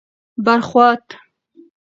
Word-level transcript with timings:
بر 0.45 0.59
خوات: 0.69 1.05